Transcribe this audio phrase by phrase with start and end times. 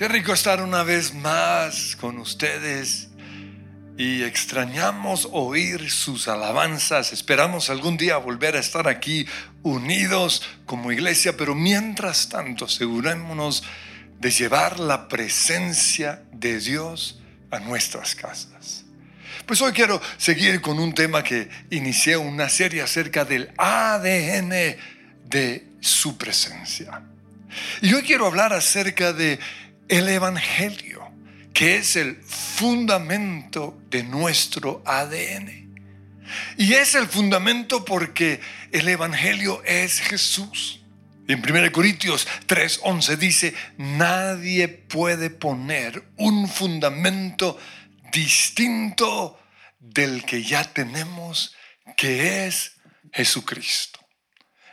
[0.00, 3.08] Qué rico estar una vez más con ustedes
[3.98, 7.12] y extrañamos oír sus alabanzas.
[7.12, 9.26] Esperamos algún día volver a estar aquí
[9.62, 13.62] unidos como iglesia, pero mientras tanto asegurémonos
[14.18, 17.20] de llevar la presencia de Dios
[17.50, 18.86] a nuestras casas.
[19.44, 24.78] Pues hoy quiero seguir con un tema que inicié una serie acerca del ADN
[25.28, 27.02] de su presencia.
[27.82, 29.38] Y hoy quiero hablar acerca de
[29.90, 31.10] el Evangelio,
[31.52, 35.68] que es el fundamento de nuestro ADN.
[36.56, 38.40] Y es el fundamento porque
[38.70, 40.80] el Evangelio es Jesús.
[41.26, 47.58] En 1 Corintios 3:11 dice, nadie puede poner un fundamento
[48.12, 49.40] distinto
[49.80, 51.56] del que ya tenemos,
[51.96, 52.76] que es
[53.12, 53.99] Jesucristo.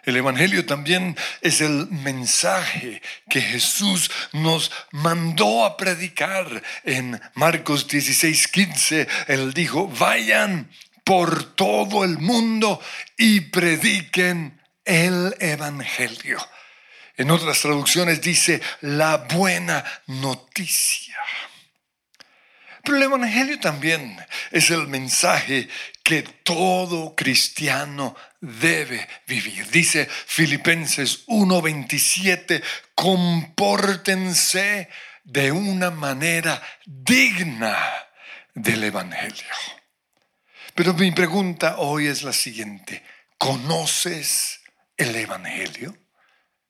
[0.08, 6.64] El Evangelio también es el mensaje que Jesús nos mandó a predicar.
[6.86, 10.72] En Marcos 16, 15, Él dijo, vayan
[11.04, 12.82] por todo el mundo
[13.18, 16.38] y prediquen el Evangelio.
[17.18, 21.18] En otras traducciones dice la buena noticia.
[22.88, 24.18] Pero el Evangelio también
[24.50, 25.68] es el mensaje
[26.02, 29.70] que todo cristiano debe vivir.
[29.70, 32.64] Dice Filipenses 1:27,
[32.96, 34.88] compórtense
[35.26, 37.78] de una manera digna
[38.54, 39.54] del Evangelio.
[40.74, 43.04] Pero mi pregunta hoy es la siguiente,
[43.38, 44.62] ¿conoces
[44.96, 45.94] el Evangelio?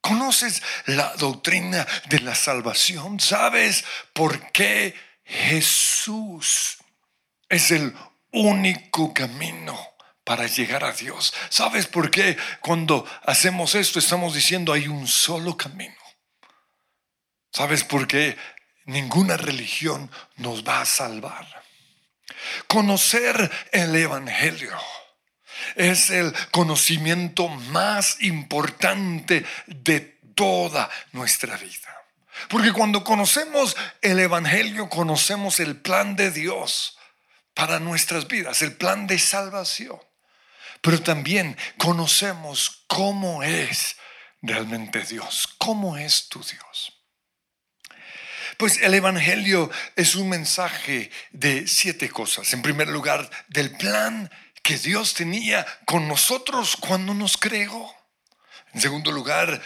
[0.02, 3.20] ¿Conoces la doctrina de la salvación?
[3.20, 4.96] ¿Sabes por qué
[5.28, 6.78] Jesús
[7.50, 7.94] es el
[8.32, 9.78] único camino?
[10.28, 11.34] para llegar a Dios.
[11.48, 15.96] ¿Sabes por qué cuando hacemos esto estamos diciendo hay un solo camino?
[17.54, 18.38] ¿Sabes por qué
[18.84, 21.48] ninguna religión nos va a salvar?
[22.68, 24.78] Conocer el Evangelio
[25.76, 30.02] es el conocimiento más importante de
[30.36, 31.96] toda nuestra vida.
[32.50, 36.98] Porque cuando conocemos el Evangelio, conocemos el plan de Dios
[37.54, 40.00] para nuestras vidas, el plan de salvación
[40.82, 43.98] pero también conocemos cómo es
[44.42, 46.94] realmente Dios, cómo es tu Dios.
[48.58, 52.54] Pues el Evangelio es un mensaje de siete cosas.
[52.54, 54.32] En primer lugar, del plan
[54.64, 57.94] que Dios tenía con nosotros cuando nos creó.
[58.74, 59.62] En segundo lugar,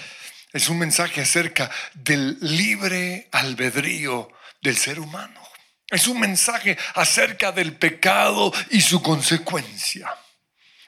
[0.54, 4.32] es un mensaje acerca del libre albedrío
[4.62, 5.42] del ser humano.
[5.90, 10.10] Es un mensaje acerca del pecado y su consecuencia.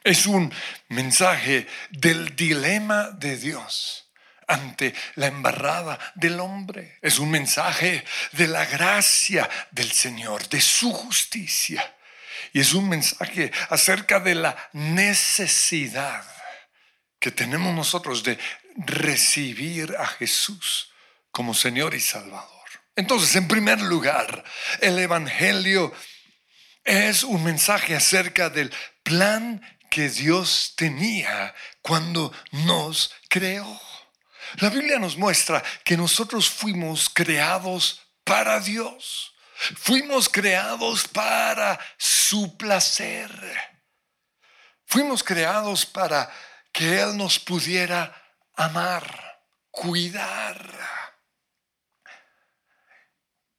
[0.03, 0.53] Es un
[0.89, 4.11] mensaje del dilema de Dios
[4.47, 6.99] ante la embarrada del hombre.
[7.01, 8.03] Es un mensaje
[8.33, 11.95] de la gracia del Señor, de su justicia.
[12.51, 16.23] Y es un mensaje acerca de la necesidad
[17.19, 18.37] que tenemos nosotros de
[18.75, 20.91] recibir a Jesús
[21.31, 22.49] como Señor y Salvador.
[22.95, 24.43] Entonces, en primer lugar,
[24.79, 25.93] el Evangelio
[26.83, 28.73] es un mensaje acerca del
[29.03, 33.81] plan que Dios tenía cuando nos creó.
[34.57, 39.33] La Biblia nos muestra que nosotros fuimos creados para Dios.
[39.77, 43.31] Fuimos creados para su placer.
[44.85, 46.31] Fuimos creados para
[46.71, 48.22] que Él nos pudiera
[48.55, 49.41] amar,
[49.71, 50.61] cuidar.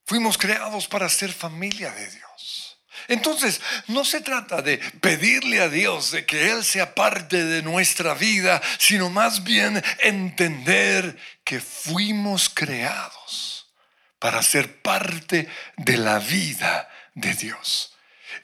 [0.04, 2.78] Fuimos creados para ser familia de Dios.
[3.08, 8.14] Entonces, no se trata de pedirle a Dios de que Él sea parte de nuestra
[8.14, 13.66] vida, sino más bien entender que fuimos creados
[14.18, 17.94] para ser parte de la vida de Dios.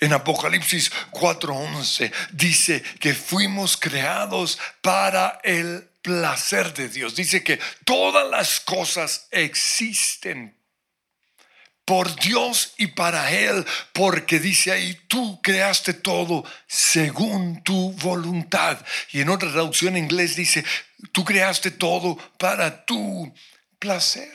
[0.01, 7.15] En Apocalipsis 4:11 dice que fuimos creados para el placer de Dios.
[7.15, 10.57] Dice que todas las cosas existen
[11.85, 18.79] por Dios y para Él, porque dice ahí, tú creaste todo según tu voluntad.
[19.11, 20.65] Y en otra traducción en inglés dice,
[21.11, 23.35] tú creaste todo para tu
[23.81, 24.33] placer.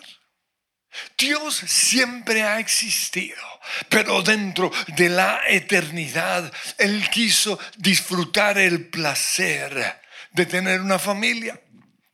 [1.18, 3.42] Dios siempre ha existido,
[3.90, 10.02] pero dentro de la eternidad, Él quiso disfrutar el placer
[10.36, 11.60] de tener una familia,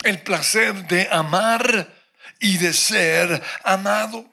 [0.03, 1.91] el placer de amar
[2.39, 4.31] y de ser amado.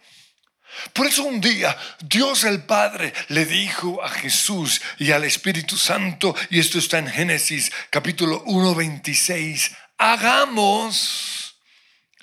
[0.92, 6.34] Por eso un día Dios el Padre le dijo a Jesús y al Espíritu Santo,
[6.50, 11.56] y esto está en Génesis capítulo 1, 26, hagamos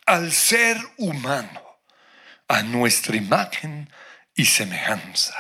[0.06, 1.62] al ser humano
[2.48, 3.92] a nuestra imagen
[4.36, 5.34] y semejanza.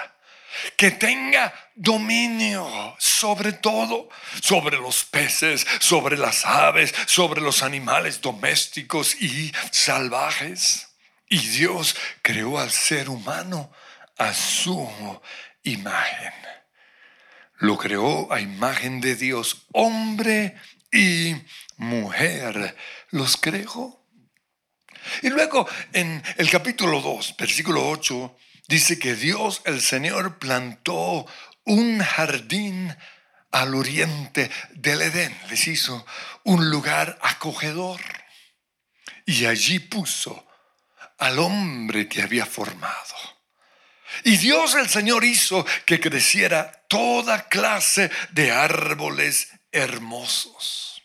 [0.75, 4.10] Que tenga dominio sobre todo,
[4.42, 10.88] sobre los peces, sobre las aves, sobre los animales domésticos y salvajes.
[11.27, 13.72] Y Dios creó al ser humano
[14.18, 14.89] a su
[15.63, 16.33] imagen.
[17.57, 20.56] Lo creó a imagen de Dios, hombre
[20.92, 21.36] y
[21.77, 22.75] mujer.
[23.10, 24.01] Los creó.
[25.22, 28.36] Y luego en el capítulo 2, versículo 8,
[28.68, 31.25] dice que Dios el Señor plantó
[31.66, 32.96] un jardín
[33.52, 35.38] al oriente del Edén.
[35.50, 36.06] Les hizo
[36.44, 38.02] un lugar acogedor.
[39.26, 40.46] Y allí puso
[41.18, 43.16] al hombre que había formado.
[44.24, 51.02] Y Dios el Señor hizo que creciera toda clase de árboles hermosos,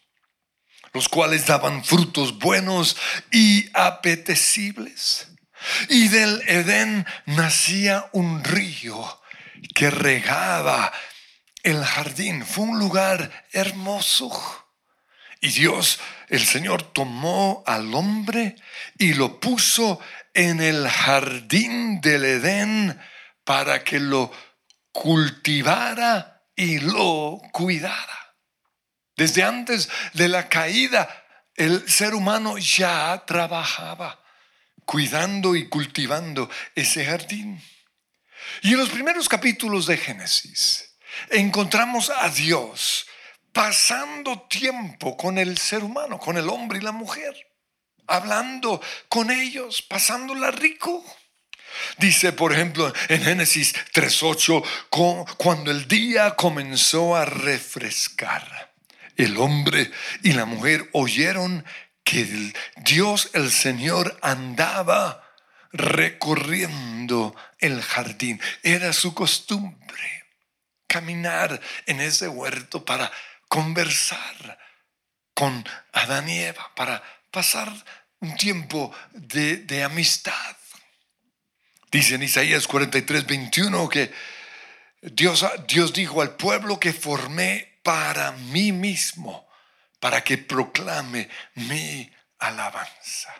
[0.93, 2.97] los cuales daban frutos buenos
[3.33, 5.29] y apetecibles.
[5.89, 9.19] Y del Edén nacía un río
[9.75, 10.93] que regaba
[11.62, 12.45] el jardín.
[12.45, 14.31] Fue un lugar hermoso.
[15.41, 15.99] Y Dios,
[16.29, 18.57] el Señor, tomó al hombre
[18.99, 20.01] y lo puso
[20.35, 23.01] en el jardín del Edén
[23.45, 24.31] para que lo
[24.93, 28.37] cultivara y lo cuidara.
[29.17, 31.25] Desde antes de la caída,
[31.55, 34.23] el ser humano ya trabajaba
[34.85, 37.63] cuidando y cultivando ese jardín.
[38.62, 40.97] Y en los primeros capítulos de Génesis
[41.31, 43.06] encontramos a Dios
[43.52, 47.35] pasando tiempo con el ser humano, con el hombre y la mujer,
[48.06, 51.05] hablando con ellos, pasándola rico.
[51.99, 58.75] Dice, por ejemplo, en Génesis 3.8, cuando el día comenzó a refrescar,
[59.17, 59.91] el hombre
[60.23, 61.64] y la mujer oyeron
[62.03, 65.30] que Dios el Señor andaba
[65.72, 68.40] recorriendo el jardín.
[68.62, 70.25] Era su costumbre
[70.87, 73.11] caminar en ese huerto para
[73.49, 74.58] conversar
[75.34, 77.72] con Adán y Eva, para pasar
[78.20, 80.56] un tiempo de, de amistad.
[81.90, 84.12] Dice en Isaías 43, 21 que
[85.02, 89.50] Dios, Dios dijo al pueblo que formé para mí mismo
[90.00, 93.34] para que proclame mi alabanza.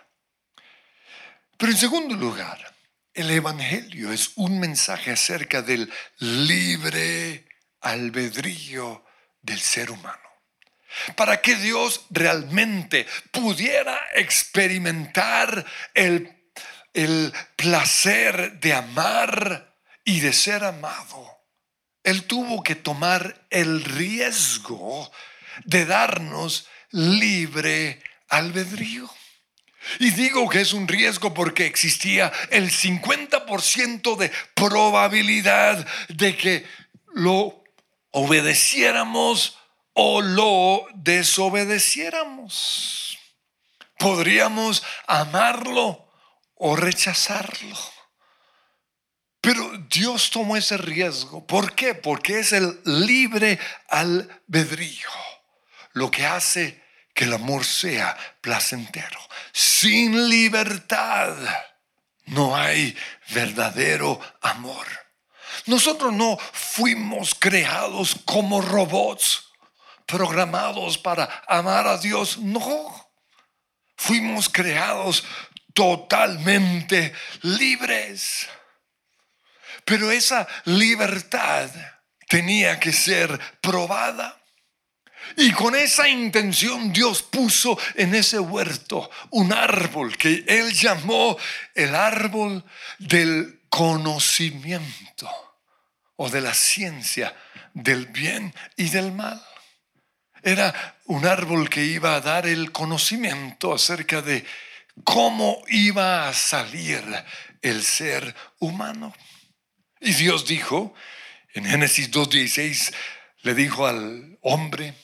[1.61, 2.75] Pero en segundo lugar,
[3.13, 7.47] el Evangelio es un mensaje acerca del libre
[7.83, 9.05] albedrío
[9.43, 10.17] del ser humano.
[11.17, 16.35] Para que Dios realmente pudiera experimentar el,
[16.95, 21.43] el placer de amar y de ser amado,
[22.03, 25.13] Él tuvo que tomar el riesgo
[25.67, 29.11] de darnos libre albedrío.
[29.99, 36.65] Y digo que es un riesgo porque existía el 50% de probabilidad de que
[37.15, 37.65] lo
[38.11, 39.59] obedeciéramos
[39.95, 43.19] o lo desobedeciéramos.
[43.99, 46.07] Podríamos amarlo
[46.55, 47.77] o rechazarlo.
[49.41, 51.47] Pero Dios tomó ese riesgo.
[51.47, 51.95] ¿Por qué?
[51.95, 55.09] Porque es el libre albedrío
[55.93, 56.83] lo que hace
[57.21, 59.21] que el amor sea placentero.
[59.53, 61.37] Sin libertad
[62.25, 62.97] no hay
[63.29, 64.87] verdadero amor.
[65.67, 69.45] Nosotros no fuimos creados como robots
[70.07, 72.39] programados para amar a Dios.
[72.39, 73.13] No.
[73.99, 75.23] Fuimos creados
[75.75, 78.49] totalmente libres.
[79.85, 81.69] Pero esa libertad
[82.27, 84.40] tenía que ser probada.
[85.37, 91.37] Y con esa intención Dios puso en ese huerto un árbol que Él llamó
[91.75, 92.65] el árbol
[92.99, 95.31] del conocimiento
[96.17, 97.35] o de la ciencia
[97.73, 99.43] del bien y del mal.
[100.43, 104.45] Era un árbol que iba a dar el conocimiento acerca de
[105.05, 107.03] cómo iba a salir
[107.63, 109.15] el ser humano.
[110.01, 110.95] Y Dios dijo,
[111.53, 112.95] en Génesis 2.16,
[113.43, 114.95] le dijo al hombre,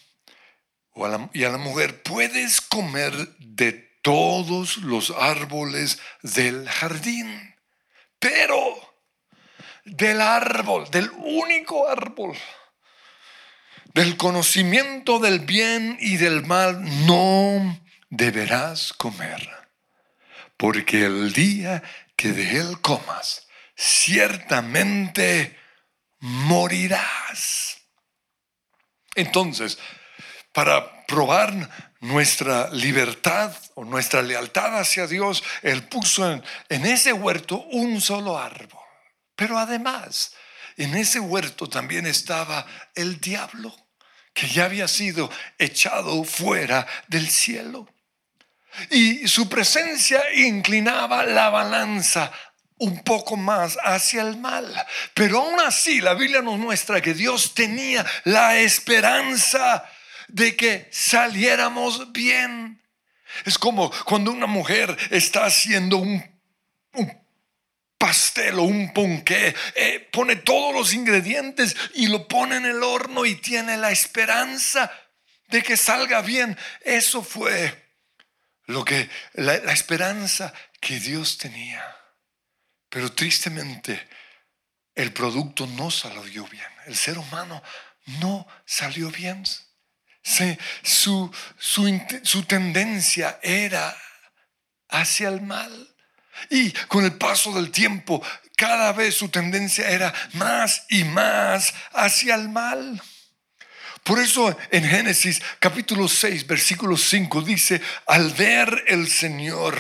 [1.33, 3.73] y a la mujer, puedes comer de
[4.03, 7.55] todos los árboles del jardín,
[8.19, 8.59] pero
[9.85, 12.37] del árbol, del único árbol,
[13.93, 19.51] del conocimiento del bien y del mal, no deberás comer,
[20.57, 21.83] porque el día
[22.17, 25.59] que de él comas, ciertamente
[26.21, 27.83] morirás.
[29.15, 29.79] Entonces,
[30.57, 31.53] para probar
[32.01, 38.81] nuestra libertad o nuestra lealtad hacia Dios, Él puso en, ese huerto un solo árbol.
[39.35, 40.33] Pero además,
[40.79, 43.77] en ese huerto también estaba el diablo,
[44.33, 47.87] que ya había sido echado fuera del cielo.
[48.91, 52.33] Y su presencia inclinaba la balanza
[52.79, 54.75] un poco más hacia el mal.
[55.13, 59.87] Pero aún así la Biblia nos muestra que Dios tenía la esperanza
[60.29, 62.83] de que saliéramos bien.
[63.45, 66.25] Es como cuando una mujer está haciendo un,
[67.99, 73.25] pastel o un ponqué, eh, pone todos los ingredientes y lo pone en el horno
[73.25, 74.91] y tiene la esperanza
[75.49, 76.57] de que salga bien.
[76.83, 77.85] Eso fue
[78.67, 81.85] lo que la esperanza que Dios tenía.
[82.89, 84.09] Pero tristemente
[84.95, 86.65] el producto no salió bien.
[86.87, 87.63] El ser humano
[88.21, 89.45] no salió bien.
[90.83, 93.97] Su, su tendencia era
[94.89, 95.89] hacia el mal.
[96.51, 98.23] Y con el paso del tiempo,
[98.57, 103.01] cada vez su tendencia era más y más hacia el mal.
[104.03, 109.77] Por eso en Génesis capítulo 6, versículo 5 dice, al ver el Señor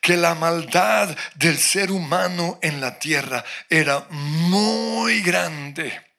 [0.00, 6.13] que la maldad del ser humano en la tierra era muy grande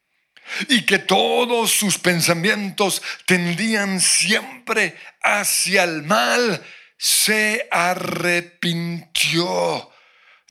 [0.70, 6.64] y que todos sus pensamientos tendían siempre hacia el mal,
[6.98, 9.12] se arrepintió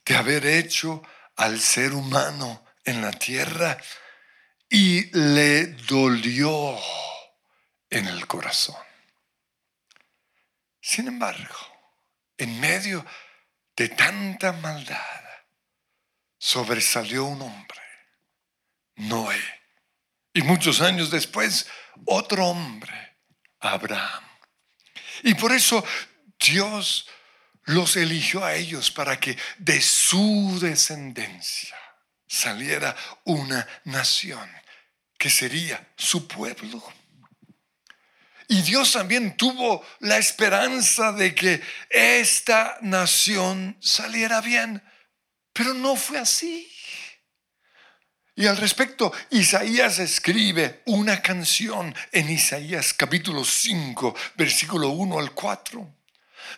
[0.04, 1.02] de haber hecho
[1.36, 3.78] al ser humano en la tierra
[4.68, 6.78] y le dolió
[7.90, 8.76] en el corazón.
[10.80, 11.56] Sin embargo,
[12.36, 13.06] en medio
[13.76, 15.24] de tanta maldad,
[16.38, 17.80] sobresalió un hombre,
[18.96, 19.63] Noé.
[20.34, 21.66] Y muchos años después,
[22.04, 23.16] otro hombre,
[23.60, 24.24] Abraham.
[25.22, 25.84] Y por eso
[26.38, 27.06] Dios
[27.66, 31.78] los eligió a ellos para que de su descendencia
[32.26, 34.50] saliera una nación
[35.16, 36.82] que sería su pueblo.
[38.48, 44.82] Y Dios también tuvo la esperanza de que esta nación saliera bien,
[45.52, 46.70] pero no fue así.
[48.36, 55.88] Y al respecto, Isaías escribe una canción en Isaías capítulo 5, versículo 1 al 4.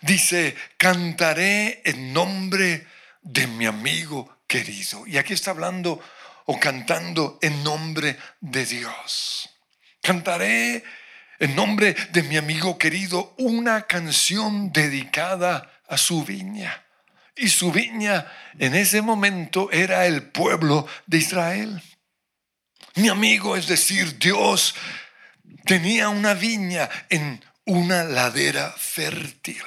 [0.01, 2.87] Dice, cantaré en nombre
[3.21, 5.07] de mi amigo querido.
[5.07, 6.01] Y aquí está hablando
[6.47, 9.51] o cantando en nombre de Dios.
[10.01, 10.83] Cantaré
[11.39, 16.86] en nombre de mi amigo querido, una canción dedicada a su viña.
[17.37, 18.27] Y su viña
[18.59, 21.83] en ese momento era el pueblo de Israel.
[22.95, 24.75] Mi amigo, es decir, Dios,
[25.65, 29.63] tenía una viña en una ladera fértil.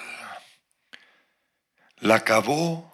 [1.97, 2.93] La cavó,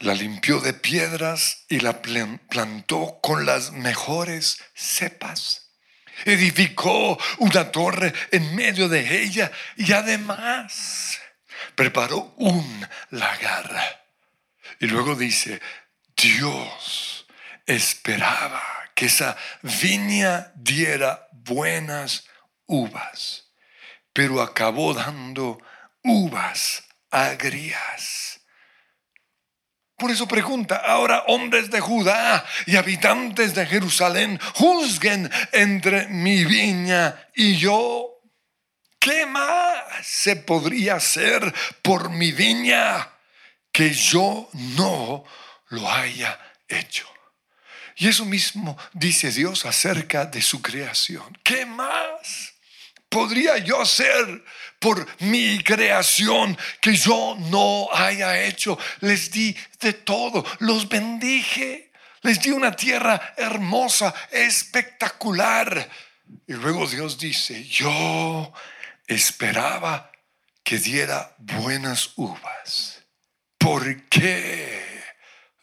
[0.00, 5.66] la limpió de piedras y la plantó con las mejores cepas
[6.24, 11.18] edificó una torre en medio de ella y además
[11.74, 14.04] preparó un lagar.
[14.80, 15.60] Y luego dice,
[16.16, 17.26] Dios
[17.66, 18.62] esperaba
[18.94, 22.26] que esa viña diera buenas
[22.66, 23.52] uvas,
[24.12, 25.58] pero acabó dando
[26.02, 28.40] uvas agrias.
[29.96, 37.28] Por eso pregunta, ahora hombres de Judá y habitantes de Jerusalén, juzguen entre mi viña
[37.34, 38.15] y yo.
[39.06, 43.08] ¿Qué más se podría hacer por mi viña
[43.70, 45.22] que yo no
[45.68, 46.36] lo haya
[46.66, 47.06] hecho?
[47.94, 51.38] Y eso mismo dice Dios acerca de su creación.
[51.44, 52.54] ¿Qué más
[53.08, 54.44] podría yo hacer
[54.80, 58.76] por mi creación que yo no haya hecho.
[59.02, 65.88] Les di de todo, los bendije, les di una tierra hermosa, espectacular.
[66.48, 68.52] Y luego Dios dice, yo
[69.06, 70.12] esperaba
[70.62, 73.02] que diera buenas uvas.
[73.58, 75.04] ¿Por qué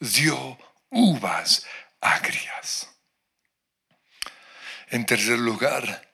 [0.00, 0.58] dio
[0.90, 1.66] uvas
[2.00, 2.88] agrias?
[4.88, 6.10] En tercer lugar,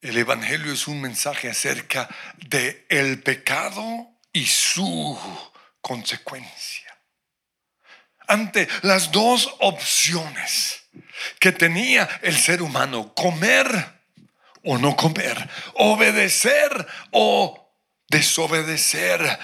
[0.00, 5.18] el Evangelio es un mensaje acerca de el pecado y su
[5.80, 6.96] consecuencia.
[8.26, 10.84] Ante las dos opciones
[11.38, 14.03] que tenía el ser humano, comer
[14.64, 17.64] o no comer, obedecer o
[18.08, 19.38] desobedecer,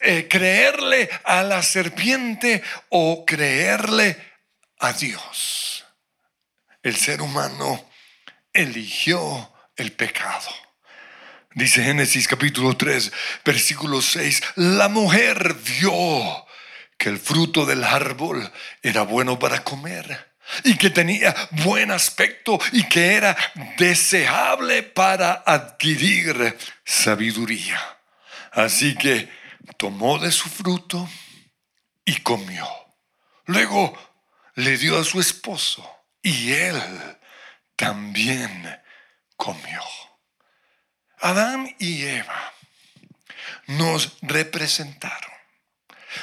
[0.00, 4.16] eh, creerle a la serpiente o creerle
[4.78, 5.84] a Dios.
[6.82, 7.88] El ser humano
[8.52, 10.50] eligió el pecado.
[11.54, 13.12] Dice Génesis capítulo 3,
[13.44, 16.44] versículo 6, la mujer vio
[16.98, 18.50] que el fruto del árbol
[18.82, 20.33] era bueno para comer
[20.64, 23.36] y que tenía buen aspecto y que era
[23.78, 27.80] deseable para adquirir sabiduría.
[28.52, 29.28] Así que
[29.76, 31.08] tomó de su fruto
[32.04, 32.68] y comió.
[33.46, 33.96] Luego
[34.54, 35.88] le dio a su esposo
[36.22, 36.80] y él
[37.76, 38.80] también
[39.36, 39.82] comió.
[41.18, 42.52] Adán y Eva
[43.66, 45.32] nos representaron.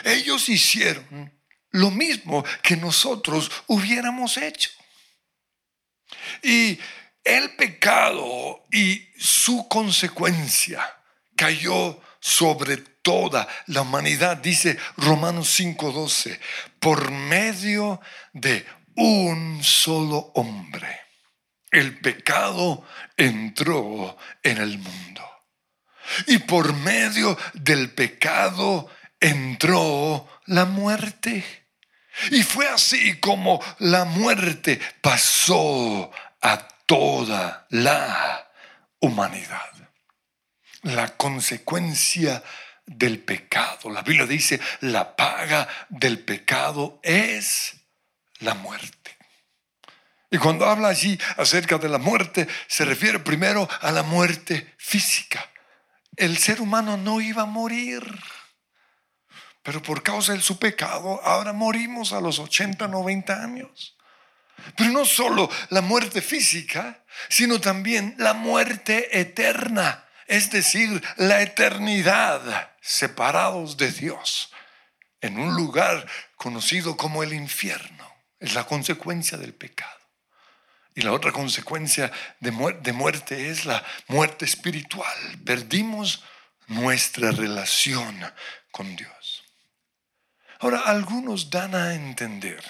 [0.03, 1.33] Ellos hicieron
[1.71, 4.69] lo mismo que nosotros hubiéramos hecho.
[6.43, 6.79] Y
[7.23, 10.81] el pecado y su consecuencia
[11.35, 16.39] cayó sobre toda la humanidad, dice Romanos 5:12,
[16.79, 17.99] por medio
[18.33, 21.01] de un solo hombre.
[21.71, 22.85] El pecado
[23.15, 25.27] entró en el mundo.
[26.27, 31.60] Y por medio del pecado entró la muerte.
[32.31, 38.47] Y fue así como la muerte pasó a toda la
[38.99, 39.71] humanidad.
[40.83, 42.43] La consecuencia
[42.85, 43.89] del pecado.
[43.89, 47.75] La Biblia dice, la paga del pecado es
[48.39, 49.17] la muerte.
[50.29, 55.49] Y cuando habla allí acerca de la muerte, se refiere primero a la muerte física.
[56.15, 58.01] El ser humano no iba a morir
[59.63, 63.95] pero por causa de su pecado, ahora morimos a los 80, 90 años.
[64.75, 72.71] Pero no solo la muerte física, sino también la muerte eterna, es decir, la eternidad
[72.81, 74.51] separados de Dios
[75.21, 78.07] en un lugar conocido como el infierno.
[78.39, 80.01] Es la consecuencia del pecado.
[80.95, 85.15] Y la otra consecuencia de, muerte es la muerte espiritual.
[85.45, 86.23] Perdimos
[86.67, 88.19] nuestra relación
[88.71, 89.20] con Dios.
[90.61, 92.63] Ahora, algunos dan a entender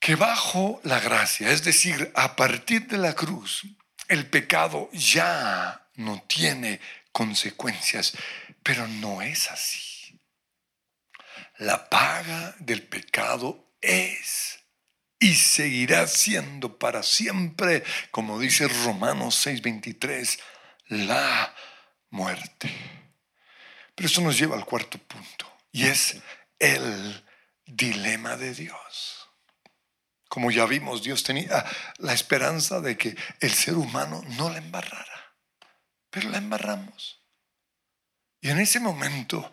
[0.00, 3.62] que bajo la gracia, es decir, a partir de la cruz,
[4.08, 6.80] el pecado ya no tiene
[7.12, 8.14] consecuencias,
[8.64, 10.20] pero no es así.
[11.58, 14.58] La paga del pecado es
[15.20, 20.40] y seguirá siendo para siempre, como dice Romanos 6:23,
[20.88, 21.54] la
[22.08, 22.74] muerte.
[23.94, 25.49] Pero eso nos lleva al cuarto punto.
[25.72, 26.20] Y es
[26.58, 27.24] el
[27.66, 29.28] dilema de Dios.
[30.28, 31.64] Como ya vimos, Dios tenía
[31.98, 35.34] la esperanza de que el ser humano no la embarrara,
[36.08, 37.24] pero la embarramos.
[38.40, 39.52] Y en ese momento,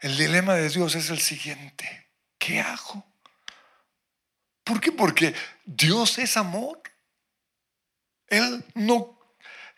[0.00, 2.12] el dilema de Dios es el siguiente.
[2.38, 3.04] ¿Qué hago?
[4.64, 4.92] ¿Por qué?
[4.92, 6.82] Porque Dios es amor.
[8.26, 9.17] Él no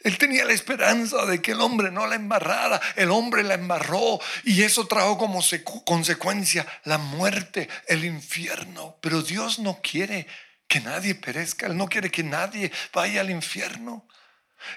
[0.03, 2.81] él tenía la esperanza de que el hombre no la embarrara.
[2.97, 5.43] El hombre la embarró y eso trajo como
[5.85, 8.97] consecuencia la muerte, el infierno.
[9.03, 10.27] Pero Dios no quiere
[10.67, 11.67] que nadie perezca.
[11.67, 14.07] Él no quiere que nadie vaya al infierno.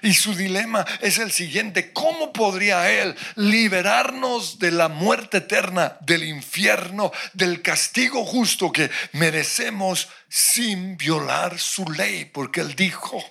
[0.02, 1.92] Y su dilema es el siguiente.
[1.92, 10.08] ¿Cómo podría Él liberarnos de la muerte eterna, del infierno, del castigo justo que merecemos
[10.28, 12.24] sin violar su ley?
[12.26, 13.22] Porque Él dijo,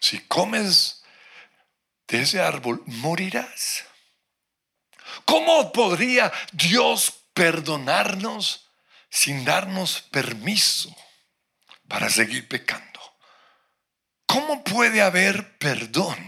[0.00, 0.97] si comes
[2.08, 3.84] de ese árbol morirás.
[5.24, 8.68] ¿Cómo podría Dios perdonarnos
[9.10, 10.94] sin darnos permiso
[11.86, 13.00] para seguir pecando?
[14.26, 16.18] ¿Cómo puede haber perdón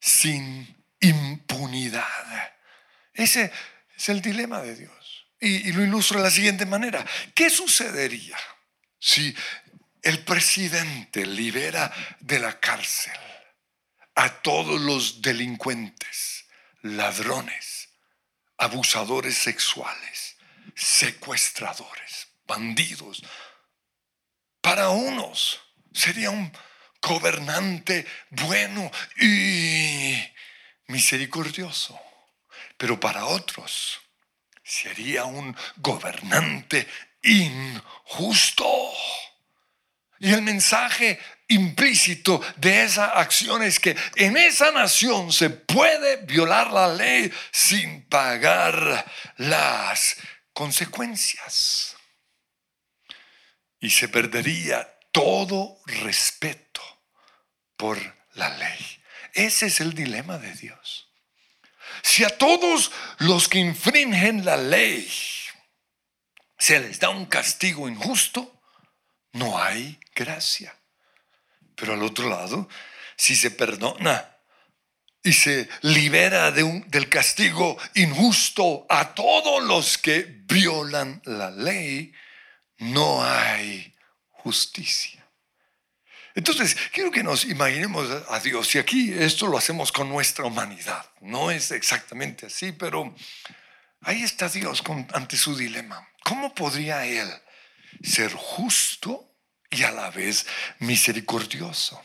[0.00, 2.54] sin impunidad?
[3.12, 3.52] Ese
[3.96, 5.26] es el dilema de Dios.
[5.38, 7.04] Y, lo ilustro de la siguiente manera.
[7.34, 8.36] ¿Qué sucedería
[8.98, 9.34] si
[10.02, 13.12] el presidente libera de la cárcel
[14.16, 16.46] a todos los delincuentes,
[16.82, 17.90] ladrones,
[18.56, 20.36] abusadores sexuales,
[20.74, 23.22] secuestradores, bandidos.
[24.62, 25.60] Para unos
[25.92, 26.50] sería un
[27.02, 30.16] gobernante bueno y
[30.88, 32.00] misericordioso,
[32.78, 34.00] pero para otros
[34.64, 36.88] sería un gobernante
[37.22, 38.66] injusto.
[40.18, 46.72] Y el mensaje implícito de esa acción es que en esa nación se puede violar
[46.72, 49.04] la ley sin pagar
[49.36, 50.16] las
[50.52, 51.96] consecuencias.
[53.78, 56.82] Y se perdería todo respeto
[57.76, 57.98] por
[58.34, 59.02] la ley.
[59.34, 61.08] Ese es el dilema de Dios.
[62.02, 65.08] Si a todos los que infringen la ley
[66.58, 68.62] se les da un castigo injusto,
[69.32, 70.74] no hay gracia.
[71.76, 72.68] Pero al otro lado,
[73.16, 74.32] si se perdona
[75.22, 82.12] y se libera del castigo injusto a todos los que violan la ley,
[82.78, 83.94] no hay
[84.30, 85.26] justicia.
[86.34, 91.04] Entonces, quiero que nos imaginemos a Dios, y aquí esto lo hacemos con nuestra humanidad,
[91.22, 93.14] no es exactamente así, pero
[94.02, 94.82] ahí está Dios
[95.14, 96.06] ante su dilema.
[96.22, 97.28] ¿Cómo podría Él
[98.02, 99.25] ser justo
[99.70, 100.46] y a la vez
[100.78, 102.02] misericordioso?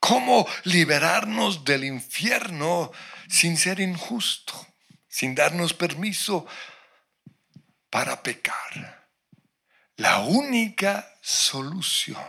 [0.00, 2.90] ¿Cómo liberarnos del infierno
[3.28, 4.66] sin ser injusto,
[5.08, 6.46] sin darnos permiso
[7.88, 9.08] para pecar?
[9.96, 12.24] La única solución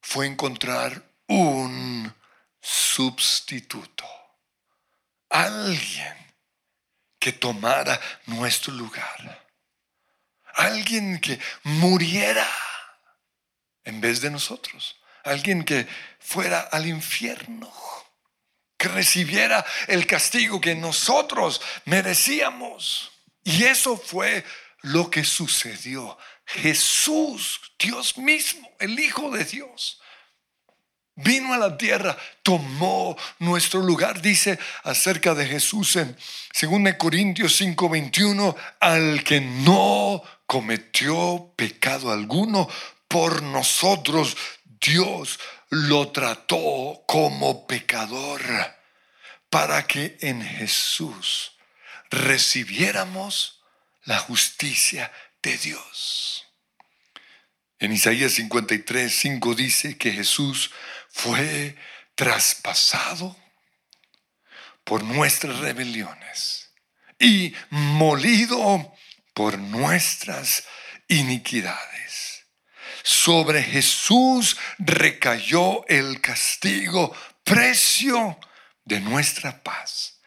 [0.00, 2.12] fue encontrar un
[2.60, 4.04] sustituto,
[5.28, 6.16] alguien
[7.18, 9.46] que tomara nuestro lugar,
[10.56, 12.44] alguien que muriera
[13.84, 15.86] en vez de nosotros, alguien que
[16.18, 17.72] fuera al infierno,
[18.76, 23.12] que recibiera el castigo que nosotros merecíamos.
[23.44, 24.44] Y eso fue
[24.82, 26.18] lo que sucedió.
[26.44, 30.00] Jesús, Dios mismo, el Hijo de Dios,
[31.14, 34.20] vino a la tierra, tomó nuestro lugar.
[34.20, 36.16] Dice acerca de Jesús en
[36.52, 42.68] 2 Corintios 5:21, al que no cometió pecado alguno,
[43.12, 48.42] por nosotros Dios lo trató como pecador
[49.50, 51.52] para que en Jesús
[52.10, 53.60] recibiéramos
[54.04, 56.46] la justicia de Dios.
[57.78, 60.70] En Isaías 53, 5 dice que Jesús
[61.10, 61.76] fue
[62.14, 63.36] traspasado
[64.84, 66.70] por nuestras rebeliones
[67.18, 68.94] y molido
[69.34, 70.64] por nuestras
[71.08, 72.31] iniquidades.
[73.02, 78.38] Sobre Jesús recayó el castigo, precio
[78.84, 80.20] de nuestra paz.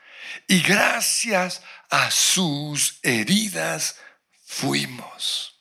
[0.48, 3.98] Y gracias a sus heridas
[4.46, 5.56] fuimos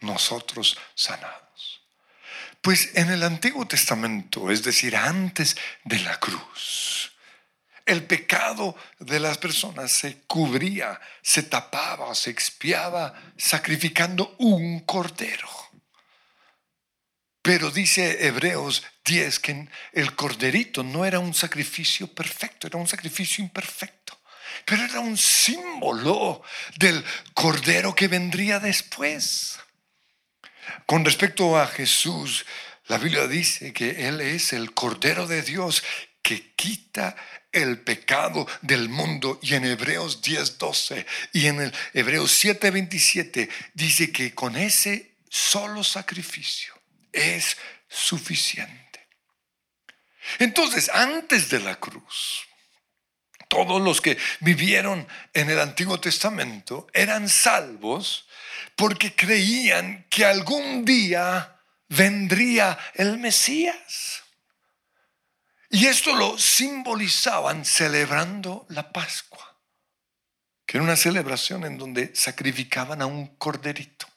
[0.00, 1.40] nosotros sanados.
[2.60, 7.12] Pues en el Antiguo Testamento, es decir, antes de la cruz,
[7.86, 15.48] el pecado de las personas se cubría, se tapaba, se expiaba sacrificando un cordero.
[17.42, 23.42] Pero dice Hebreos 10 que el corderito no era un sacrificio perfecto, era un sacrificio
[23.42, 24.20] imperfecto
[24.64, 26.42] pero era un símbolo
[26.76, 29.58] del cordero que vendría después.
[30.86, 32.46] Con respecto a Jesús,
[32.86, 35.82] la Biblia dice que Él es el cordero de Dios
[36.22, 37.16] que quita
[37.52, 39.38] el pecado del mundo.
[39.42, 46.79] Y en Hebreos 10:12 y en el Hebreos 7:27 dice que con ese solo sacrificio
[47.12, 47.56] es
[47.88, 49.08] suficiente.
[50.38, 52.46] Entonces, antes de la cruz,
[53.48, 58.28] todos los que vivieron en el Antiguo Testamento eran salvos
[58.76, 64.22] porque creían que algún día vendría el Mesías.
[65.68, 69.58] Y esto lo simbolizaban celebrando la Pascua,
[70.66, 74.09] que era una celebración en donde sacrificaban a un corderito.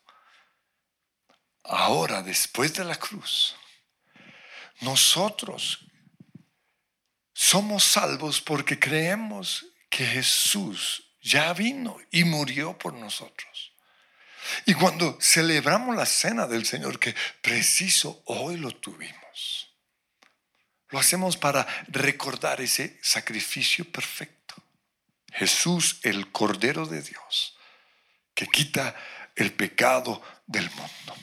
[1.63, 3.55] Ahora, después de la cruz,
[4.81, 5.79] nosotros
[7.33, 13.73] somos salvos porque creemos que Jesús ya vino y murió por nosotros.
[14.65, 19.69] Y cuando celebramos la cena del Señor, que preciso hoy lo tuvimos,
[20.89, 24.55] lo hacemos para recordar ese sacrificio perfecto.
[25.31, 27.57] Jesús, el Cordero de Dios,
[28.35, 28.95] que quita
[29.35, 31.15] el pecado del mundo.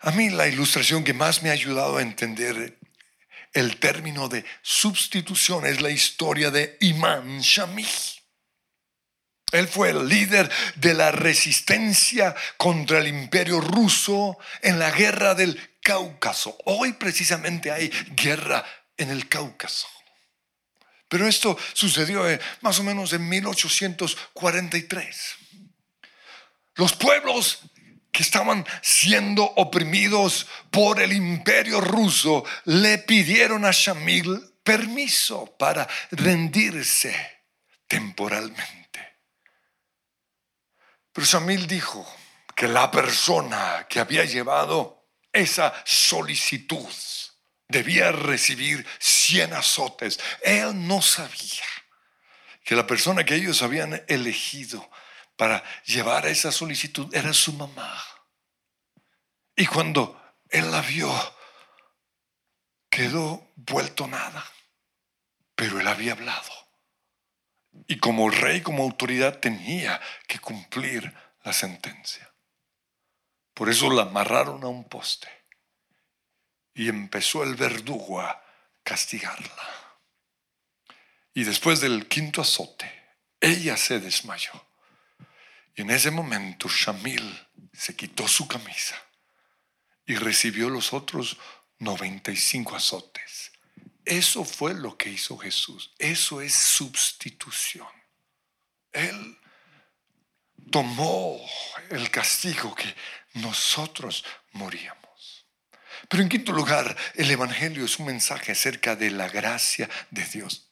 [0.00, 2.78] A mí la ilustración que más me ha ayudado a entender
[3.52, 7.86] el término de sustitución es la historia de Imán Shamih.
[9.52, 15.76] Él fue el líder de la resistencia contra el imperio ruso en la guerra del
[15.82, 16.56] Cáucaso.
[16.64, 18.64] Hoy precisamente hay guerra
[18.96, 19.86] en el Cáucaso.
[21.06, 22.24] Pero esto sucedió
[22.62, 25.34] más o menos en 1843.
[26.76, 27.58] Los pueblos
[28.12, 37.40] que estaban siendo oprimidos por el imperio ruso, le pidieron a Shamil permiso para rendirse
[37.88, 39.18] temporalmente.
[41.10, 42.06] Pero Shamil dijo
[42.54, 46.86] que la persona que había llevado esa solicitud
[47.68, 50.20] debía recibir 100 azotes.
[50.42, 51.64] Él no sabía
[52.62, 54.88] que la persona que ellos habían elegido
[55.36, 58.02] para llevar esa solicitud era su mamá.
[59.56, 61.12] Y cuando él la vio,
[62.88, 64.44] quedó vuelto nada.
[65.54, 66.50] Pero él había hablado.
[67.86, 71.14] Y como rey, como autoridad, tenía que cumplir
[71.44, 72.32] la sentencia.
[73.54, 75.28] Por eso la amarraron a un poste.
[76.74, 78.42] Y empezó el verdugo a
[78.82, 79.68] castigarla.
[81.34, 82.90] Y después del quinto azote,
[83.40, 84.52] ella se desmayó.
[85.74, 88.96] Y en ese momento Shamil se quitó su camisa
[90.06, 91.38] y recibió los otros
[91.78, 93.52] 95 azotes.
[94.04, 95.92] Eso fue lo que hizo Jesús.
[95.98, 97.88] Eso es sustitución.
[98.92, 99.38] Él
[100.70, 101.40] tomó
[101.90, 102.94] el castigo que
[103.34, 105.46] nosotros moríamos.
[106.08, 110.71] Pero en quinto lugar, el Evangelio es un mensaje acerca de la gracia de Dios.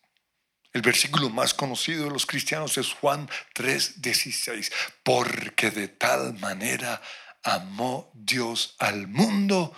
[0.73, 4.71] El versículo más conocido de los cristianos es Juan 3:16,
[5.03, 7.03] porque de tal manera
[7.43, 9.75] amó Dios al mundo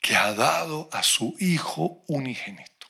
[0.00, 2.86] que ha dado a su Hijo unigénito,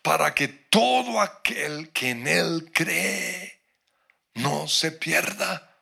[0.00, 3.60] para que todo aquel que en Él cree
[4.34, 5.76] no se pierda,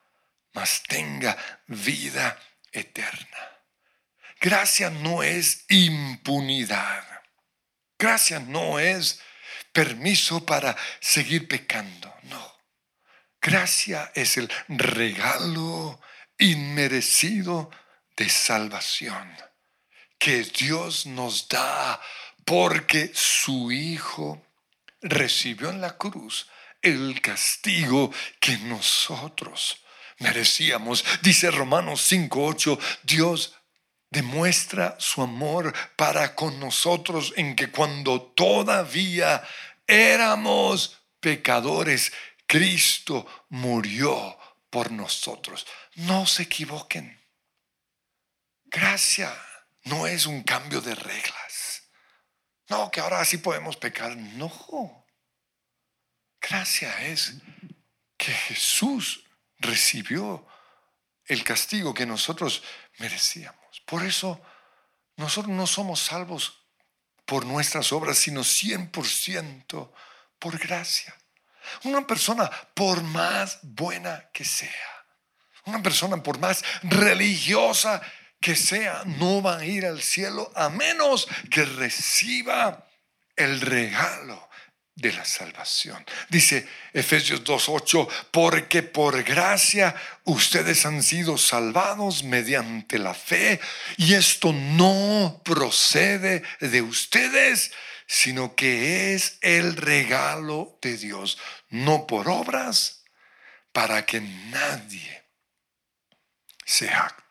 [0.53, 1.37] mas tenga
[1.69, 2.41] vida
[2.73, 3.39] eterna.
[4.41, 7.05] Gracia no es impunidad.
[7.99, 9.21] Gracia no es
[9.73, 12.13] permiso para seguir pecando.
[12.25, 12.59] No.
[13.41, 16.01] Gracia es el regalo
[16.39, 17.71] inmerecido
[18.17, 19.37] de salvación
[20.19, 22.01] que Dios nos da
[22.45, 24.45] porque su Hijo
[25.01, 26.49] recibió en la cruz
[26.83, 29.85] el castigo que nosotros
[30.19, 31.05] merecíamos.
[31.23, 33.55] Dice Romanos 5:8, Dios
[34.11, 39.43] demuestra su amor para con nosotros en que cuando todavía
[39.87, 42.13] éramos pecadores,
[42.47, 44.39] Cristo murió
[44.71, 45.67] por nosotros.
[45.97, 47.19] No se equivoquen.
[48.65, 49.35] Gracia
[49.85, 51.83] no es un cambio de reglas.
[52.69, 54.17] No, que ahora sí podemos pecar.
[54.17, 55.07] No.
[56.41, 57.35] Gracia es
[58.17, 59.25] que Jesús
[59.59, 60.47] recibió
[61.25, 62.63] el castigo que nosotros
[62.99, 63.68] merecíamos.
[63.85, 64.41] Por eso
[65.17, 66.65] nosotros no somos salvos
[67.25, 69.91] por nuestras obras, sino 100%
[70.39, 71.15] por gracia.
[71.85, 75.05] Una persona, por más buena que sea,
[75.67, 78.01] una persona, por más religiosa
[78.41, 82.87] que sea, no va a ir al cielo a menos que reciba
[83.37, 84.48] el regalo
[84.99, 86.05] de la salvación.
[86.29, 93.61] Dice Efesios 2.8, porque por gracia ustedes han sido salvados mediante la fe
[93.97, 97.71] y esto no procede de ustedes,
[98.07, 103.05] sino que es el regalo de Dios, no por obras,
[103.73, 105.25] para que nadie
[106.65, 107.28] se jacte.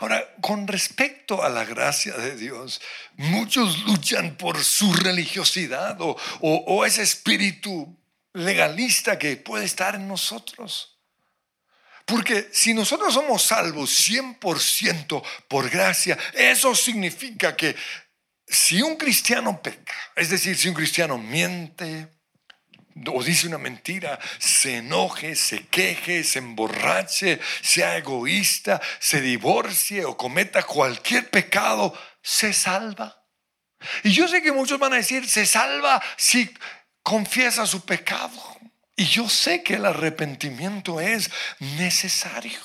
[0.00, 2.80] Ahora, con respecto a la gracia de Dios,
[3.16, 7.96] muchos luchan por su religiosidad o, ese espíritu
[8.32, 10.98] legalista que puede estar en nosotros.
[12.04, 17.74] Porque si nosotros somos salvos 100% por gracia, eso significa que
[18.46, 22.15] si un cristiano peca, es decir, si un cristiano miente,
[23.04, 30.16] o dice una mentira, se enoje, se queje, se emborrache, sea egoísta, se divorcie o
[30.16, 33.22] cometa cualquier pecado, se salva.
[34.02, 36.50] Y yo sé que muchos van a decir, se salva si
[37.02, 38.56] confiesa su pecado.
[38.96, 41.30] Y yo sé que el arrepentimiento es
[41.60, 42.60] necesario.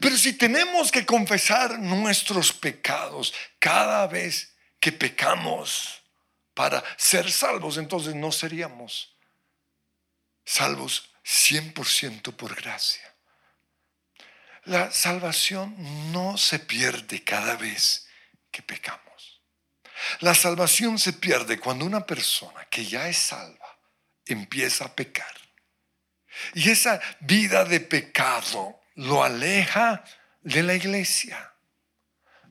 [0.00, 6.02] Pero si tenemos que confesar nuestros pecados cada vez que pecamos
[6.54, 9.13] para ser salvos, entonces no seríamos
[10.44, 13.02] salvos 100% por gracia.
[14.64, 15.74] La salvación
[16.12, 18.06] no se pierde cada vez
[18.50, 19.42] que pecamos.
[20.20, 23.78] La salvación se pierde cuando una persona que ya es salva
[24.26, 25.34] empieza a pecar.
[26.54, 30.04] Y esa vida de pecado lo aleja
[30.42, 31.52] de la iglesia,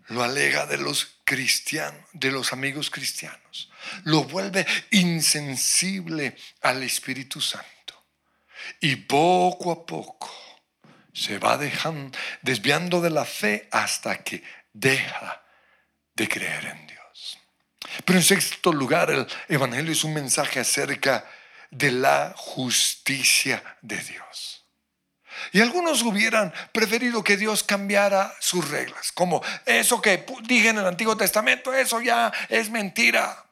[0.08, 3.72] lo aleja de los cristianos, de los amigos cristianos,
[4.04, 7.83] lo vuelve insensible al Espíritu Santo.
[8.80, 10.32] Y poco a poco
[11.14, 15.44] se va dejando, desviando de la fe hasta que deja
[16.16, 17.40] de creer en Dios.
[18.06, 21.26] Pero en sexto lugar, el Evangelio es un mensaje acerca
[21.70, 24.66] de la justicia de Dios.
[25.52, 30.86] Y algunos hubieran preferido que Dios cambiara sus reglas, como eso que dije en el
[30.86, 33.43] Antiguo Testamento, eso ya es mentira.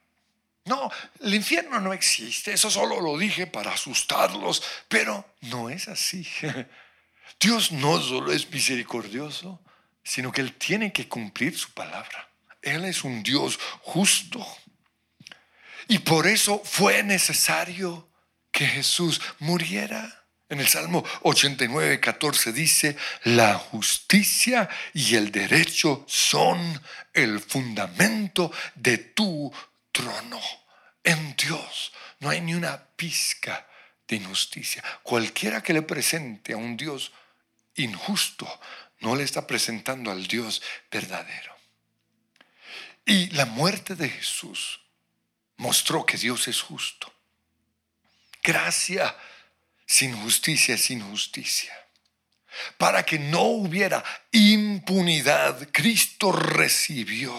[0.72, 6.26] No, el infierno no existe, eso solo lo dije para asustarlos, pero no es así.
[7.42, 9.60] Dios no solo es misericordioso,
[10.02, 12.30] sino que Él tiene que cumplir su palabra.
[12.62, 14.48] Él es un Dios justo.
[15.90, 18.08] Y por eso fue necesario
[18.50, 20.24] que Jesús muriera.
[20.48, 26.82] En el Salmo 89, 14 dice, la justicia y el derecho son
[27.12, 29.54] el fundamento de tu
[29.92, 30.40] trono.
[31.04, 33.68] En Dios no hay ni una pizca
[34.08, 34.84] de injusticia.
[35.04, 37.12] Cualquiera que le presente a un Dios
[37.76, 38.48] injusto,
[39.00, 40.62] no le está presentando al Dios
[40.92, 41.56] verdadero.
[43.06, 44.80] Y la muerte de Jesús
[45.58, 47.12] mostró que Dios es justo.
[48.44, 49.16] Gracia
[49.86, 51.74] sin justicia es injusticia.
[52.78, 57.34] Para que no hubiera impunidad, Cristo recibió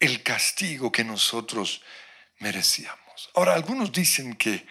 [0.00, 1.82] el castigo que nosotros
[2.38, 3.30] merecíamos.
[3.34, 4.66] Ahora, algunos dicen que,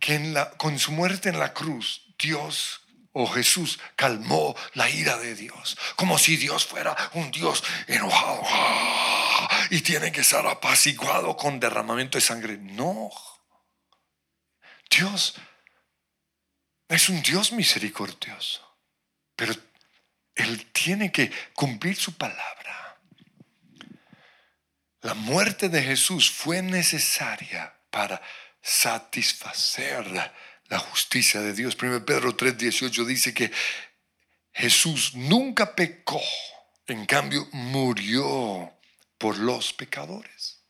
[0.00, 2.80] que con su muerte en la cruz, Dios
[3.12, 8.42] o Jesús calmó la ira de Dios, como si Dios fuera un Dios enojado
[9.70, 12.58] y tiene que ser apaciguado con derramamiento de sangre.
[12.58, 13.10] No,
[14.90, 15.34] Dios
[16.88, 18.78] es un Dios misericordioso,
[19.36, 19.54] pero
[20.34, 22.83] Él tiene que cumplir su palabra.
[25.04, 28.22] La muerte de Jesús fue necesaria para
[28.62, 30.06] satisfacer
[30.68, 31.76] la justicia de Dios.
[31.76, 33.52] 1 Pedro 3:18 dice que
[34.54, 36.22] Jesús nunca pecó,
[36.86, 38.72] en cambio murió
[39.18, 40.62] por los pecadores.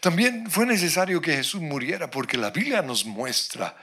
[0.00, 3.76] También fue necesario que Jesús muriera porque la Biblia nos muestra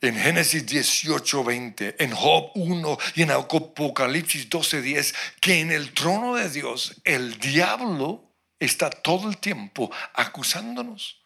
[0.00, 5.92] en Génesis 18, 20, en Job 1 y en Apocalipsis 12, 10, que en el
[5.92, 8.31] trono de Dios el diablo
[8.64, 11.20] está todo el tiempo acusándonos,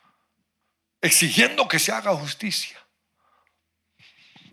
[1.00, 2.78] exigiendo que se haga justicia.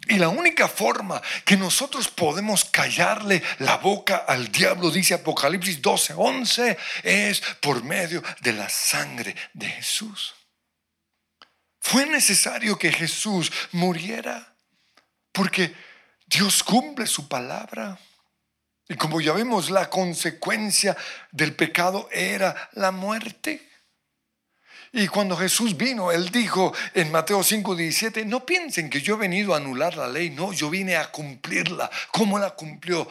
[0.07, 6.13] Y la única forma que nosotros podemos callarle la boca al diablo, dice Apocalipsis 12,
[6.17, 10.35] 11, es por medio de la sangre de Jesús.
[11.79, 14.55] Fue necesario que Jesús muriera
[15.31, 15.73] porque
[16.25, 17.97] Dios cumple su palabra.
[18.87, 20.95] Y como ya vemos, la consecuencia
[21.31, 23.69] del pecado era la muerte.
[24.91, 29.17] Y cuando Jesús vino, Él dijo en Mateo 5, 17, no piensen que yo he
[29.17, 31.89] venido a anular la ley, no, yo vine a cumplirla.
[32.11, 33.07] ¿Cómo la cumplió?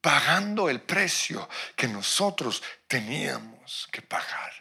[0.00, 4.52] Pagando el precio que nosotros teníamos que pagar.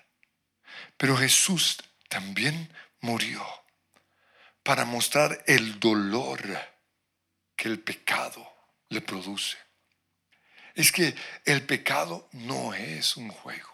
[0.95, 2.71] Pero Jesús también
[3.01, 3.45] murió
[4.63, 6.41] para mostrar el dolor
[7.57, 8.49] que el pecado
[8.87, 9.57] le produce.
[10.73, 13.69] Es que el pecado no es un juego.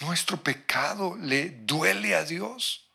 [0.00, 2.90] Nuestro pecado le duele a Dios.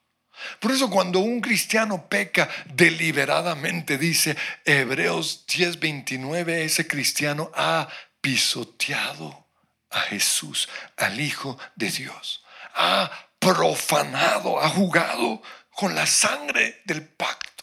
[0.59, 7.87] Por eso cuando un cristiano peca deliberadamente, dice Hebreos 10:29, ese cristiano ha
[8.21, 9.47] pisoteado
[9.89, 12.43] a Jesús, al Hijo de Dios.
[12.73, 17.53] Ha profanado, ha jugado con la sangre del pacto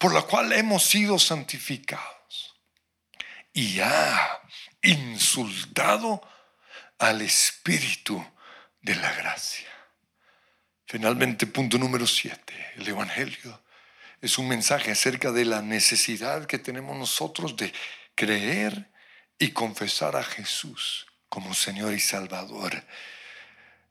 [0.00, 2.19] por la cual hemos sido santificados.
[3.52, 4.40] Y ha
[4.82, 6.22] insultado
[6.98, 8.24] al Espíritu
[8.82, 9.68] de la gracia.
[10.86, 13.62] Finalmente, punto número siete, el Evangelio
[14.20, 17.72] es un mensaje acerca de la necesidad que tenemos nosotros de
[18.14, 18.90] creer
[19.38, 22.84] y confesar a Jesús como Señor y Salvador.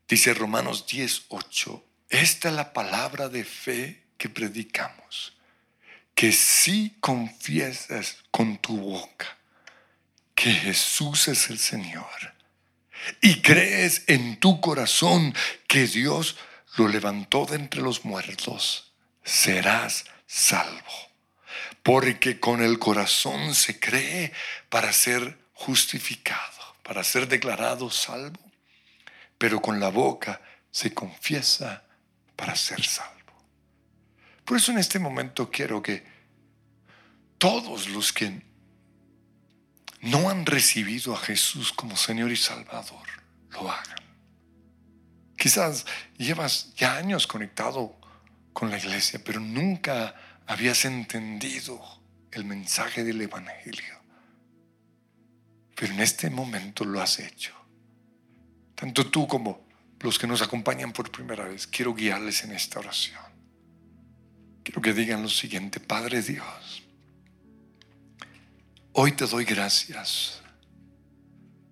[0.06, 5.36] Dice Romanos 10:8, esta es la palabra de fe que predicamos,
[6.14, 9.39] que si confiesas con tu boca
[10.40, 12.34] que Jesús es el Señor
[13.20, 15.34] y crees en tu corazón
[15.68, 16.38] que Dios
[16.78, 21.10] lo levantó de entre los muertos, serás salvo.
[21.82, 24.32] Porque con el corazón se cree
[24.70, 28.40] para ser justificado, para ser declarado salvo,
[29.36, 31.84] pero con la boca se confiesa
[32.34, 33.44] para ser salvo.
[34.46, 36.02] Por eso en este momento quiero que
[37.36, 38.48] todos los que
[40.00, 43.06] no han recibido a Jesús como Señor y Salvador,
[43.50, 44.00] lo hagan.
[45.36, 45.86] Quizás
[46.18, 47.98] llevas ya años conectado
[48.52, 50.14] con la iglesia, pero nunca
[50.46, 51.80] habías entendido
[52.32, 54.00] el mensaje del Evangelio.
[55.74, 57.54] Pero en este momento lo has hecho.
[58.74, 59.66] Tanto tú como
[60.00, 63.20] los que nos acompañan por primera vez, quiero guiarles en esta oración.
[64.62, 66.69] Quiero que digan lo siguiente, Padre Dios,
[68.92, 70.42] Hoy te doy gracias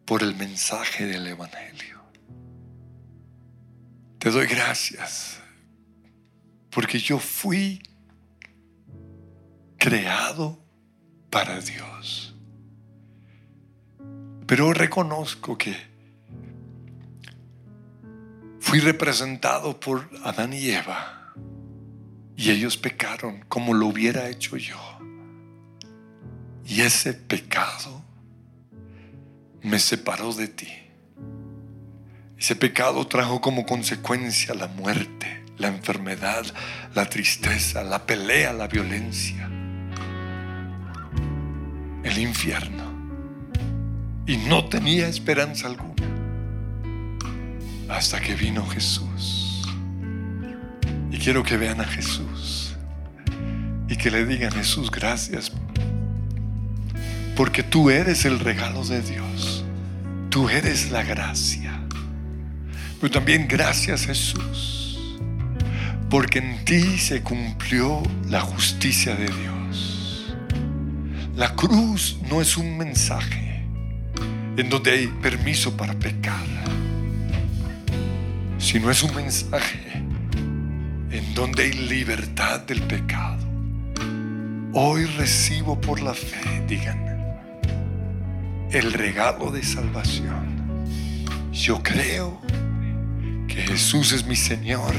[0.04, 2.00] por el mensaje del Evangelio.
[4.20, 5.40] Te doy gracias
[6.70, 7.82] porque yo fui
[9.78, 10.60] creado
[11.28, 12.36] para Dios.
[14.46, 15.76] Pero reconozco que
[18.60, 21.34] fui representado por Adán y Eva.
[22.36, 24.97] Y ellos pecaron como lo hubiera hecho yo.
[26.68, 28.04] Y ese pecado
[29.62, 30.68] me separó de ti.
[32.36, 36.44] Ese pecado trajo como consecuencia la muerte, la enfermedad,
[36.94, 39.48] la tristeza, la pelea, la violencia,
[42.04, 42.84] el infierno.
[44.26, 45.94] Y no tenía esperanza alguna
[47.88, 49.66] hasta que vino Jesús.
[51.10, 52.76] Y quiero que vean a Jesús
[53.88, 55.50] y que le digan Jesús, gracias
[57.38, 59.64] porque tú eres el regalo de Dios.
[60.28, 61.80] Tú eres la gracia.
[63.00, 65.20] Pero también gracias Jesús.
[66.10, 70.34] Porque en ti se cumplió la justicia de Dios.
[71.36, 73.64] La cruz no es un mensaje
[74.56, 76.44] en donde hay permiso para pecar.
[78.58, 79.92] Sino es un mensaje
[81.12, 83.46] en donde hay libertad del pecado.
[84.72, 87.07] Hoy recibo por la fe, digan,
[88.70, 90.86] el regalo de salvación.
[91.52, 92.40] Yo creo
[93.46, 94.94] que Jesús es mi Señor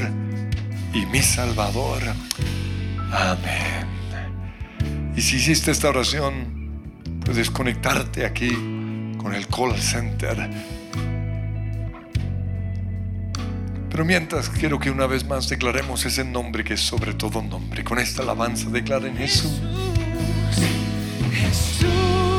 [0.92, 2.02] y mi Salvador.
[3.12, 3.86] Amén.
[5.16, 6.82] Y si hiciste esta oración,
[7.24, 8.50] puedes conectarte aquí
[9.16, 10.50] con el call center.
[13.90, 17.84] Pero mientras quiero que una vez más declaremos ese nombre que es sobre todo nombre.
[17.84, 19.60] Con esta alabanza declaren Jesús.
[21.32, 22.29] Jesús.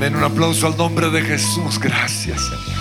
[0.00, 1.78] Den un aplauso al nombre de Jesús.
[1.78, 2.80] Gracias, Señor.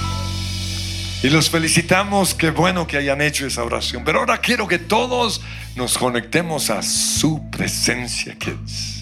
[1.22, 2.34] Y los felicitamos.
[2.34, 4.03] Qué bueno que hayan hecho esa oración.
[4.05, 5.41] Pero ahora quiero que todos
[5.76, 8.99] nos conectemos a su presencia, kids.